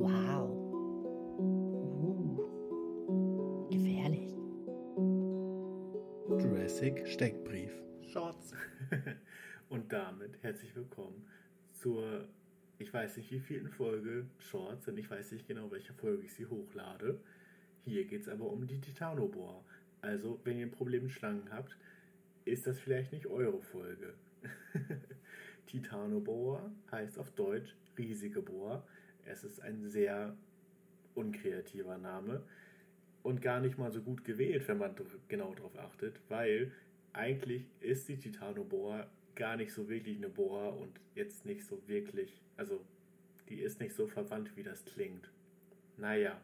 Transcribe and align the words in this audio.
Wow. 0.00 0.48
Uh. 1.38 2.40
Gefährlich. 3.70 4.32
Jurassic 6.26 7.06
Steckbrief. 7.06 7.70
Shorts. 8.10 8.54
Und 9.68 9.92
damit 9.92 10.42
herzlich 10.42 10.74
willkommen 10.74 11.28
zur, 11.74 12.26
ich 12.78 12.94
weiß 12.94 13.18
nicht 13.18 13.30
wie 13.30 13.40
vielen 13.40 13.68
Folge 13.68 14.24
Shorts, 14.38 14.86
denn 14.86 14.96
ich 14.96 15.10
weiß 15.10 15.32
nicht 15.32 15.46
genau, 15.46 15.70
welche 15.70 15.92
Folge 15.92 16.24
ich 16.24 16.32
sie 16.32 16.46
hochlade. 16.46 17.20
Hier 17.84 18.06
geht 18.06 18.22
es 18.22 18.28
aber 18.30 18.50
um 18.50 18.66
die 18.66 18.80
Titanobohr. 18.80 19.62
Also, 20.00 20.40
wenn 20.44 20.56
ihr 20.56 20.64
ein 20.64 20.70
Problem 20.70 21.02
mit 21.02 21.12
Schlangen 21.12 21.52
habt, 21.52 21.76
ist 22.46 22.66
das 22.66 22.80
vielleicht 22.80 23.12
nicht 23.12 23.26
eure 23.26 23.60
Folge. 23.60 24.14
Titanobohr 25.66 26.72
heißt 26.90 27.18
auf 27.18 27.30
Deutsch 27.32 27.76
riesige 27.98 28.40
Bohr. 28.40 28.82
Es 29.26 29.44
ist 29.44 29.60
ein 29.60 29.88
sehr 29.88 30.36
unkreativer 31.14 31.98
Name 31.98 32.42
und 33.22 33.42
gar 33.42 33.60
nicht 33.60 33.78
mal 33.78 33.92
so 33.92 34.00
gut 34.00 34.24
gewählt, 34.24 34.66
wenn 34.68 34.78
man 34.78 34.94
genau 35.28 35.54
darauf 35.54 35.76
achtet, 35.78 36.20
weil 36.28 36.72
eigentlich 37.12 37.66
ist 37.80 38.08
die 38.08 38.18
Titanobohr 38.18 39.06
gar 39.34 39.56
nicht 39.56 39.72
so 39.72 39.88
wirklich 39.88 40.16
eine 40.16 40.28
Bohr 40.28 40.78
und 40.78 41.00
jetzt 41.14 41.46
nicht 41.46 41.64
so 41.64 41.82
wirklich, 41.86 42.40
also 42.56 42.80
die 43.48 43.60
ist 43.60 43.80
nicht 43.80 43.94
so 43.94 44.06
verwandt, 44.06 44.56
wie 44.56 44.62
das 44.62 44.84
klingt. 44.84 45.30
Naja, 45.96 46.40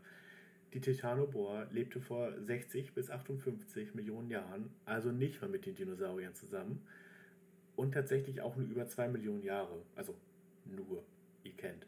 die 0.72 0.80
Titanobohr 0.80 1.66
lebte 1.70 2.00
vor 2.00 2.32
60 2.40 2.92
bis 2.92 3.10
58 3.10 3.94
Millionen 3.94 4.28
Jahren, 4.28 4.70
also 4.84 5.12
nicht 5.12 5.40
mal 5.40 5.48
mit 5.48 5.64
den 5.66 5.74
Dinosauriern 5.74 6.34
zusammen 6.34 6.82
und 7.76 7.92
tatsächlich 7.92 8.40
auch 8.40 8.56
nur 8.56 8.68
über 8.68 8.86
2 8.86 9.08
Millionen 9.08 9.42
Jahre, 9.42 9.82
also 9.94 10.14
nur, 10.64 11.04
ihr 11.44 11.52
kennt. 11.52 11.86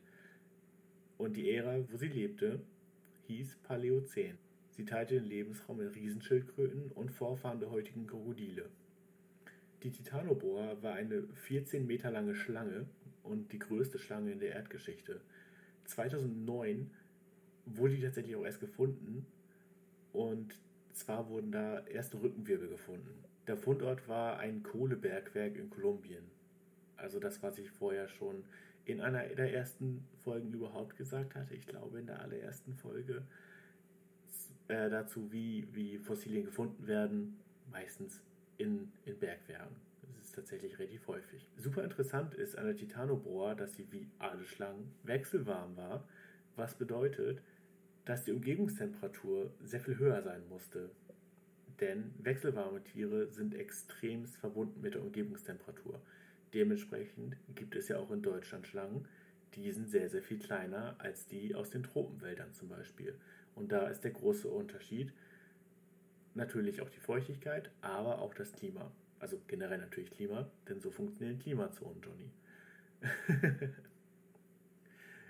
Und 1.18 1.36
die 1.36 1.50
Ära, 1.50 1.84
wo 1.90 1.96
sie 1.96 2.08
lebte, 2.08 2.60
hieß 3.26 3.56
Paläozän. 3.64 4.38
Sie 4.70 4.84
teilte 4.84 5.16
den 5.16 5.24
Lebensraum 5.24 5.78
mit 5.78 5.94
Riesenschildkröten 5.94 6.92
und 6.92 7.10
Vorfahren 7.10 7.58
der 7.58 7.70
heutigen 7.70 8.06
Krokodile. 8.06 8.66
Die 9.82 9.90
Titanoboa 9.90 10.80
war 10.82 10.94
eine 10.94 11.24
14 11.34 11.86
Meter 11.86 12.12
lange 12.12 12.34
Schlange 12.34 12.86
und 13.24 13.52
die 13.52 13.58
größte 13.58 13.98
Schlange 13.98 14.32
in 14.32 14.38
der 14.38 14.54
Erdgeschichte. 14.54 15.20
2009 15.84 16.90
wurde 17.66 17.96
die 17.96 18.02
tatsächlich 18.02 18.36
auch 18.36 18.44
erst 18.44 18.60
gefunden 18.60 19.26
und 20.12 20.54
zwar 20.92 21.28
wurden 21.28 21.52
da 21.52 21.84
erste 21.86 22.20
Rückenwirbel 22.20 22.68
gefunden. 22.68 23.24
Der 23.46 23.56
Fundort 23.56 24.08
war 24.08 24.38
ein 24.38 24.62
Kohlebergwerk 24.62 25.56
in 25.56 25.70
Kolumbien. 25.70 26.24
Also 26.96 27.20
das, 27.20 27.42
was 27.42 27.58
ich 27.58 27.70
vorher 27.70 28.08
schon 28.08 28.44
in 28.88 29.02
einer 29.02 29.22
der 29.22 29.52
ersten 29.52 30.02
Folgen 30.24 30.50
überhaupt 30.52 30.96
gesagt 30.96 31.34
hatte. 31.34 31.54
Ich 31.54 31.66
glaube 31.66 31.98
in 32.00 32.06
der 32.06 32.20
allerersten 32.20 32.74
Folge 32.74 33.22
äh, 34.68 34.88
dazu, 34.88 35.30
wie, 35.30 35.68
wie 35.72 35.98
Fossilien 35.98 36.44
gefunden 36.44 36.86
werden, 36.86 37.36
meistens 37.70 38.22
in, 38.56 38.90
in 39.04 39.18
Bergwerken. 39.18 39.76
Das 40.16 40.28
ist 40.28 40.34
tatsächlich 40.34 40.78
relativ 40.78 41.06
häufig. 41.06 41.46
Super 41.58 41.84
interessant 41.84 42.34
ist 42.34 42.56
an 42.56 42.64
der 42.64 42.76
Titanoboa, 42.76 43.54
dass 43.54 43.76
sie 43.76 43.86
wie 43.92 44.08
alle 44.18 44.44
Schlangen 44.46 44.90
wechselwarm 45.02 45.76
war, 45.76 46.08
was 46.56 46.74
bedeutet, 46.74 47.42
dass 48.06 48.24
die 48.24 48.32
Umgebungstemperatur 48.32 49.52
sehr 49.62 49.80
viel 49.80 49.98
höher 49.98 50.22
sein 50.22 50.48
musste. 50.48 50.90
Denn 51.78 52.14
wechselwarme 52.22 52.82
Tiere 52.82 53.30
sind 53.30 53.54
extremst 53.54 54.38
verbunden 54.38 54.80
mit 54.80 54.94
der 54.94 55.02
Umgebungstemperatur. 55.02 56.00
Dementsprechend 56.54 57.36
gibt 57.54 57.76
es 57.76 57.88
ja 57.88 57.98
auch 57.98 58.10
in 58.10 58.22
Deutschland 58.22 58.66
Schlangen, 58.66 59.06
die 59.54 59.70
sind 59.72 59.88
sehr, 59.90 60.08
sehr 60.08 60.22
viel 60.22 60.38
kleiner 60.38 60.94
als 60.98 61.26
die 61.26 61.54
aus 61.54 61.70
den 61.70 61.82
Tropenwäldern 61.82 62.52
zum 62.52 62.68
Beispiel. 62.68 63.14
Und 63.54 63.72
da 63.72 63.88
ist 63.88 64.04
der 64.04 64.12
große 64.12 64.48
Unterschied 64.48 65.12
natürlich 66.34 66.80
auch 66.80 66.90
die 66.90 67.00
Feuchtigkeit, 67.00 67.70
aber 67.80 68.20
auch 68.20 68.34
das 68.34 68.52
Klima. 68.52 68.90
Also 69.18 69.40
generell 69.48 69.78
natürlich 69.78 70.10
Klima, 70.10 70.48
denn 70.68 70.80
so 70.80 70.90
funktionieren 70.90 71.38
Klimazonen, 71.38 72.00
Johnny. 72.02 72.30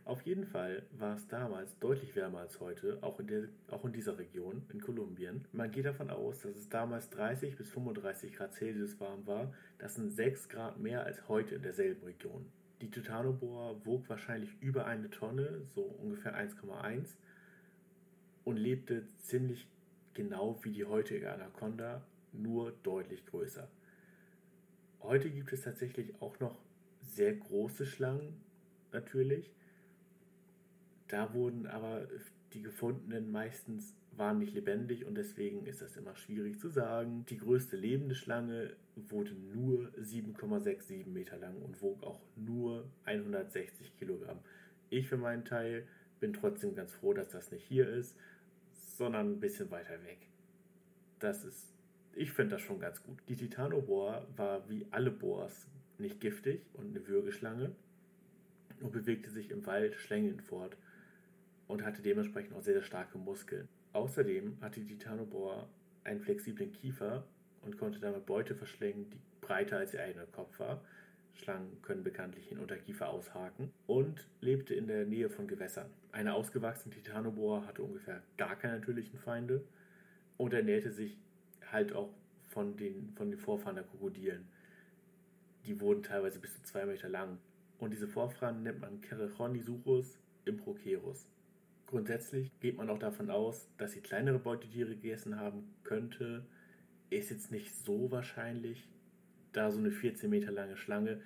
Auf 0.08 0.22
jeden 0.22 0.46
Fall 0.46 0.84
war 0.92 1.16
es 1.16 1.28
damals 1.28 1.78
deutlich 1.80 2.16
wärmer 2.16 2.38
als 2.38 2.60
heute, 2.60 2.96
auch 3.02 3.20
in, 3.20 3.26
der, 3.26 3.42
auch 3.70 3.84
in 3.84 3.92
dieser 3.92 4.16
Region, 4.16 4.62
in 4.72 4.80
Kolumbien. 4.80 5.44
Man 5.52 5.70
geht 5.70 5.84
davon 5.84 6.08
aus, 6.08 6.40
dass 6.40 6.56
es 6.56 6.70
damals 6.70 7.10
30 7.10 7.58
bis 7.58 7.68
35 7.68 8.32
Grad 8.32 8.54
Celsius 8.54 8.98
warm 9.00 9.26
war. 9.26 9.52
Das 9.76 9.96
sind 9.96 10.10
6 10.10 10.48
Grad 10.48 10.78
mehr 10.78 11.04
als 11.04 11.28
heute 11.28 11.56
in 11.56 11.62
derselben 11.62 12.06
Region. 12.06 12.46
Die 12.80 12.90
Titanoboa 12.90 13.84
wog 13.84 14.08
wahrscheinlich 14.08 14.50
über 14.62 14.86
eine 14.86 15.10
Tonne, 15.10 15.60
so 15.74 15.82
ungefähr 15.82 16.34
1,1 16.34 17.16
und 18.44 18.56
lebte 18.56 19.06
ziemlich 19.18 19.68
genau 20.14 20.58
wie 20.62 20.72
die 20.72 20.86
heutige 20.86 21.30
Anaconda, 21.30 22.02
nur 22.32 22.72
deutlich 22.82 23.26
größer. 23.26 23.68
Heute 25.02 25.28
gibt 25.28 25.52
es 25.52 25.64
tatsächlich 25.64 26.14
auch 26.22 26.40
noch 26.40 26.56
sehr 27.02 27.34
große 27.34 27.84
Schlangen, 27.84 28.40
natürlich. 28.90 29.50
Da 31.08 31.34
wurden 31.34 31.66
aber 31.66 32.06
die 32.52 32.62
gefundenen 32.62 33.30
meistens 33.30 33.94
waren 34.12 34.38
nicht 34.38 34.54
lebendig 34.54 35.04
und 35.04 35.14
deswegen 35.14 35.66
ist 35.66 35.80
das 35.80 35.96
immer 35.96 36.16
schwierig 36.16 36.58
zu 36.58 36.68
sagen. 36.68 37.24
Die 37.28 37.38
größte 37.38 37.76
lebende 37.76 38.14
Schlange 38.14 38.74
wurde 38.96 39.32
nur 39.32 39.90
7,67 40.00 41.06
Meter 41.06 41.36
lang 41.36 41.60
und 41.62 41.80
wog 41.82 42.02
auch 42.02 42.20
nur 42.36 42.90
160 43.04 43.96
Kilogramm. 43.96 44.38
Ich 44.90 45.08
für 45.08 45.16
meinen 45.16 45.44
Teil 45.44 45.86
bin 46.20 46.32
trotzdem 46.32 46.74
ganz 46.74 46.92
froh, 46.92 47.12
dass 47.12 47.28
das 47.28 47.52
nicht 47.52 47.64
hier 47.64 47.88
ist 47.88 48.16
sondern 48.98 49.32
ein 49.32 49.40
bisschen 49.40 49.70
weiter 49.70 50.02
weg. 50.04 50.18
Das 51.20 51.44
ist, 51.44 51.72
ich 52.14 52.32
finde 52.32 52.56
das 52.56 52.62
schon 52.62 52.80
ganz 52.80 53.02
gut. 53.02 53.22
Die 53.28 53.36
Titanobohr 53.36 54.26
war 54.36 54.68
wie 54.68 54.86
alle 54.90 55.10
Bohrs 55.10 55.68
nicht 55.98 56.20
giftig 56.20 56.62
und 56.74 56.88
eine 56.88 57.06
Würgeschlange 57.06 57.74
und 58.80 58.92
bewegte 58.92 59.30
sich 59.30 59.50
im 59.50 59.64
Wald 59.66 59.94
schlängelnd 59.94 60.42
fort 60.42 60.76
und 61.68 61.84
hatte 61.84 62.02
dementsprechend 62.02 62.54
auch 62.56 62.62
sehr, 62.62 62.74
sehr 62.74 62.82
starke 62.82 63.18
Muskeln. 63.18 63.68
Außerdem 63.92 64.58
hatte 64.60 64.80
die 64.80 64.96
Titanobohr 64.96 65.68
einen 66.04 66.20
flexiblen 66.20 66.72
Kiefer 66.72 67.24
und 67.62 67.78
konnte 67.78 68.00
damit 68.00 68.26
Beute 68.26 68.54
verschlingen, 68.54 69.08
die 69.10 69.20
breiter 69.40 69.78
als 69.78 69.94
ihr 69.94 70.02
eigener 70.02 70.26
Kopf 70.26 70.58
war. 70.58 70.82
Schlangen 71.34 71.80
können 71.82 72.02
bekanntlich 72.02 72.48
den 72.48 72.58
Unterkiefer 72.58 73.08
aushaken 73.08 73.70
und 73.86 74.26
lebte 74.40 74.74
in 74.74 74.88
der 74.88 75.06
Nähe 75.06 75.30
von 75.30 75.46
Gewässern. 75.46 75.88
Eine 76.10 76.34
ausgewachsene 76.34 76.94
Titanoboa 76.94 77.64
hatte 77.66 77.82
ungefähr 77.82 78.22
gar 78.36 78.56
keine 78.56 78.78
natürlichen 78.78 79.18
Feinde 79.18 79.62
und 80.36 80.52
ernährte 80.52 80.90
sich 80.90 81.16
halt 81.70 81.92
auch 81.92 82.10
von 82.48 82.76
den, 82.76 83.12
von 83.14 83.30
den 83.30 83.38
Vorfahren 83.38 83.76
der 83.76 83.84
Krokodilen. 83.84 84.48
Die 85.66 85.80
wurden 85.80 86.02
teilweise 86.02 86.40
bis 86.40 86.54
zu 86.54 86.62
zwei 86.62 86.86
Meter 86.86 87.08
lang. 87.08 87.38
Und 87.78 87.92
diese 87.92 88.08
Vorfahren 88.08 88.62
nennt 88.62 88.80
man 88.80 89.00
Cerechonisurus 89.02 90.18
improcerus. 90.44 91.28
Grundsätzlich 91.88 92.52
geht 92.60 92.76
man 92.76 92.90
auch 92.90 92.98
davon 92.98 93.30
aus, 93.30 93.66
dass 93.78 93.92
sie 93.92 94.02
kleinere 94.02 94.38
Beutetiere 94.38 94.90
gegessen 94.90 95.40
haben 95.40 95.74
könnte. 95.84 96.44
Ist 97.08 97.30
jetzt 97.30 97.50
nicht 97.50 97.74
so 97.74 98.10
wahrscheinlich, 98.10 98.86
da 99.52 99.70
so 99.70 99.78
eine 99.78 99.90
14 99.90 100.28
Meter 100.28 100.52
lange 100.52 100.76
Schlange, 100.76 101.22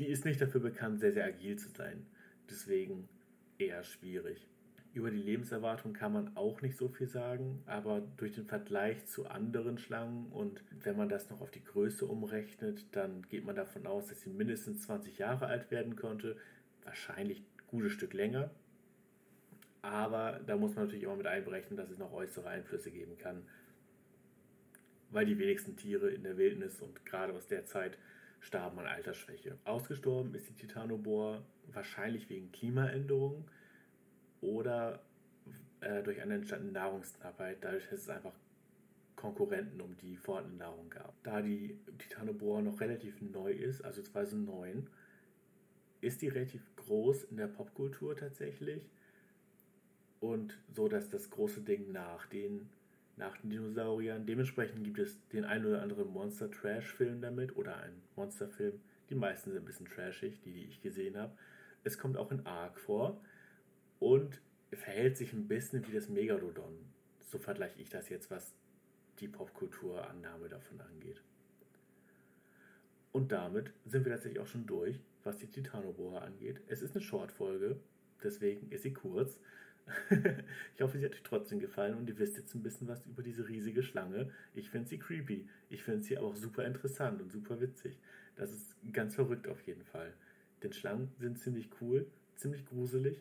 die 0.00 0.06
ist 0.08 0.24
nicht 0.24 0.40
dafür 0.40 0.60
bekannt, 0.60 0.98
sehr, 0.98 1.12
sehr 1.12 1.24
agil 1.24 1.56
zu 1.56 1.68
sein. 1.68 2.04
Deswegen 2.50 3.08
eher 3.56 3.84
schwierig. 3.84 4.48
Über 4.92 5.12
die 5.12 5.22
Lebenserwartung 5.22 5.92
kann 5.92 6.12
man 6.12 6.36
auch 6.36 6.60
nicht 6.60 6.76
so 6.76 6.88
viel 6.88 7.06
sagen, 7.06 7.62
aber 7.66 8.00
durch 8.16 8.32
den 8.32 8.46
Vergleich 8.46 9.06
zu 9.06 9.28
anderen 9.28 9.78
Schlangen 9.78 10.32
und 10.32 10.64
wenn 10.82 10.96
man 10.96 11.08
das 11.08 11.30
noch 11.30 11.40
auf 11.40 11.52
die 11.52 11.62
Größe 11.62 12.06
umrechnet, 12.06 12.86
dann 12.90 13.22
geht 13.28 13.44
man 13.44 13.54
davon 13.54 13.86
aus, 13.86 14.08
dass 14.08 14.20
sie 14.22 14.30
mindestens 14.30 14.82
20 14.82 15.18
Jahre 15.18 15.46
alt 15.46 15.70
werden 15.70 15.94
konnte. 15.94 16.36
Wahrscheinlich 16.82 17.38
ein 17.38 17.66
gutes 17.68 17.92
Stück 17.92 18.14
länger. 18.14 18.50
Aber 19.84 20.40
da 20.46 20.56
muss 20.56 20.74
man 20.74 20.84
natürlich 20.84 21.04
immer 21.04 21.16
mit 21.16 21.26
einberechnen, 21.26 21.76
dass 21.76 21.90
es 21.90 21.98
noch 21.98 22.12
äußere 22.12 22.48
Einflüsse 22.48 22.90
geben 22.90 23.18
kann 23.18 23.42
weil 25.14 25.26
die 25.26 25.38
wenigsten 25.38 25.76
Tiere 25.76 26.10
in 26.10 26.24
der 26.24 26.36
Wildnis 26.36 26.80
und 26.80 27.06
gerade 27.06 27.32
aus 27.32 27.46
der 27.46 27.64
Zeit 27.64 27.96
starben 28.40 28.80
an 28.80 28.86
Altersschwäche. 28.86 29.56
Ausgestorben 29.64 30.34
ist 30.34 30.48
die 30.48 30.54
Titanoboa 30.54 31.40
wahrscheinlich 31.72 32.28
wegen 32.28 32.50
Klimaänderungen 32.50 33.44
oder 34.40 35.00
äh, 35.80 36.02
durch 36.02 36.20
eine 36.20 36.34
entstandene 36.34 36.72
Nahrungsknappheit, 36.72 37.58
dadurch, 37.62 37.88
dass 37.88 38.00
es 38.00 38.08
einfach 38.08 38.34
Konkurrenten 39.14 39.80
um 39.80 39.96
die 39.98 40.16
vorhandene 40.16 40.58
Nahrung 40.58 40.90
gab. 40.90 41.14
Da 41.22 41.40
die 41.40 41.78
Titanoboa 41.98 42.60
noch 42.60 42.80
relativ 42.80 43.22
neu 43.22 43.52
ist, 43.52 43.82
also 43.84 44.02
2009, 44.02 44.88
ist 46.00 46.20
die 46.20 46.28
relativ 46.28 46.62
groß 46.74 47.22
in 47.24 47.36
der 47.36 47.46
Popkultur 47.46 48.16
tatsächlich 48.16 48.82
und 50.32 50.58
so, 50.74 50.88
dass 50.88 51.10
das 51.10 51.28
große 51.28 51.60
Ding 51.60 51.92
nach 51.92 52.26
den 52.26 52.68
nach 53.16 53.36
den 53.36 53.50
Dinosauriern. 53.50 54.26
Dementsprechend 54.26 54.82
gibt 54.82 54.98
es 54.98 55.16
den 55.28 55.44
einen 55.44 55.66
oder 55.66 55.82
anderen 55.82 56.08
Monster-Trash-Film 56.08 57.20
damit 57.20 57.54
oder 57.56 57.76
einen 57.76 58.02
Monsterfilm. 58.16 58.80
Die 59.08 59.14
meisten 59.14 59.52
sind 59.52 59.62
ein 59.62 59.64
bisschen 59.64 59.86
trashig, 59.86 60.40
die, 60.40 60.52
die 60.52 60.64
ich 60.64 60.80
gesehen 60.80 61.16
habe. 61.16 61.32
Es 61.84 61.96
kommt 61.96 62.16
auch 62.16 62.32
in 62.32 62.44
Ark 62.44 62.80
vor. 62.80 63.20
und 64.00 64.40
verhält 64.72 65.16
sich 65.16 65.32
ein 65.32 65.46
bisschen 65.46 65.86
wie 65.86 65.92
das 65.92 66.08
Megalodon. 66.08 66.76
So 67.30 67.38
vergleiche 67.38 67.80
ich 67.80 67.90
das 67.90 68.08
jetzt, 68.08 68.30
was 68.30 68.54
die 69.20 69.28
Popkulturannahme 69.28 70.48
davon 70.48 70.80
angeht. 70.80 71.22
Und 73.12 73.30
damit 73.30 73.72
sind 73.86 74.04
wir 74.04 74.12
tatsächlich 74.12 74.40
auch 74.40 74.48
schon 74.48 74.66
durch, 74.66 74.98
was 75.22 75.38
die 75.38 75.46
Titanoboa 75.46 76.18
angeht. 76.18 76.60
Es 76.66 76.82
ist 76.82 76.96
eine 76.96 77.04
Short-Folge, 77.04 77.76
deswegen 78.22 78.72
ist 78.72 78.82
sie 78.82 78.92
kurz. 78.92 79.38
ich 80.74 80.80
hoffe, 80.80 80.98
sie 80.98 81.04
hat 81.04 81.12
euch 81.12 81.22
trotzdem 81.22 81.60
gefallen 81.60 81.94
und 81.94 82.08
ihr 82.08 82.18
wisst 82.18 82.36
jetzt 82.36 82.54
ein 82.54 82.62
bisschen 82.62 82.88
was 82.88 83.04
über 83.06 83.22
diese 83.22 83.48
riesige 83.48 83.82
Schlange. 83.82 84.30
Ich 84.54 84.70
finde 84.70 84.88
sie 84.88 84.98
creepy. 84.98 85.48
Ich 85.68 85.82
finde 85.82 86.02
sie 86.02 86.16
aber 86.16 86.28
auch 86.28 86.36
super 86.36 86.64
interessant 86.64 87.20
und 87.20 87.30
super 87.30 87.60
witzig. 87.60 87.98
Das 88.36 88.52
ist 88.52 88.76
ganz 88.92 89.14
verrückt 89.14 89.46
auf 89.48 89.60
jeden 89.62 89.84
Fall. 89.84 90.12
Denn 90.62 90.72
Schlangen 90.72 91.12
sind 91.18 91.38
ziemlich 91.38 91.68
cool, 91.80 92.06
ziemlich 92.36 92.64
gruselig 92.66 93.20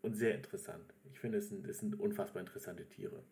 und 0.00 0.14
sehr 0.14 0.34
interessant. 0.34 0.94
Ich 1.12 1.20
finde, 1.20 1.38
es 1.38 1.48
sind, 1.48 1.66
es 1.66 1.78
sind 1.78 2.00
unfassbar 2.00 2.40
interessante 2.40 2.84
Tiere. 2.86 3.22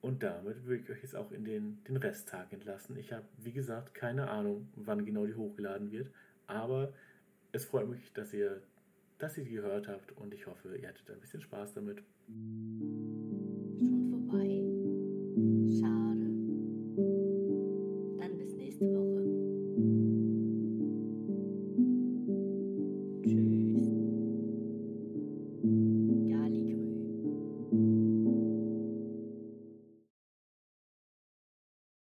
Und 0.00 0.24
damit 0.24 0.64
würde 0.64 0.82
ich 0.82 0.90
euch 0.90 1.02
jetzt 1.02 1.14
auch 1.14 1.30
in 1.30 1.44
den, 1.44 1.82
den 1.84 1.96
Resttag 1.96 2.52
entlassen. 2.52 2.96
Ich 2.96 3.12
habe, 3.12 3.24
wie 3.38 3.52
gesagt, 3.52 3.94
keine 3.94 4.28
Ahnung, 4.30 4.68
wann 4.74 5.04
genau 5.04 5.26
die 5.26 5.34
hochgeladen 5.34 5.92
wird. 5.92 6.10
Aber 6.48 6.92
es 7.52 7.64
freut 7.64 7.88
mich, 7.88 8.12
dass 8.12 8.32
ihr, 8.32 8.62
dass 9.22 9.38
ihr 9.38 9.44
die 9.44 9.52
gehört 9.52 9.86
habt 9.86 10.10
und 10.16 10.34
ich 10.34 10.46
hoffe, 10.46 10.76
ihr 10.76 10.88
hattet 10.88 11.08
ein 11.08 11.20
bisschen 11.20 11.40
Spaß 11.40 11.74
damit. 11.74 12.02